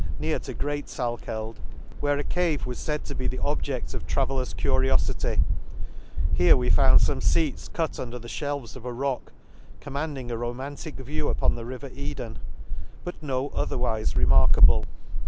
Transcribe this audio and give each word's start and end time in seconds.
near 0.17 0.39
to 0.39 0.55
Qreat 0.55 0.87
Salkeld, 0.89 1.57
where 1.99 2.17
a 2.17 2.23
cave 2.23 2.63
the 2.63 2.67
Lakes. 2.67 2.67
ioi 2.67 2.67
was 2.69 2.85
faid 2.87 3.03
to 3.03 3.13
be 3.13 3.27
the 3.27 3.37
objedt 3.43 3.93
of 3.93 4.07
travellers 4.07 4.51
cu 4.55 4.69
nofity;— 4.69 5.41
here 6.39 6.57
we 6.57 6.71
found 6.71 7.01
fome 7.01 7.21
feats 7.23 7.67
cut 7.67 7.99
under 7.99 8.17
the 8.17 8.27
fhelves 8.27 8.75
of 8.75 8.83
a 8.83 8.91
rock, 8.93 9.31
commanding 9.79 10.31
a 10.31 10.37
romantic 10.37 10.95
view 10.95 11.27
upon 11.29 11.53
the 11.53 11.65
river 11.65 11.91
Eden; 11.93 12.39
but 13.03 13.21
no 13.21 13.49
otherwife 13.51 14.15
remarkable. 14.15 14.85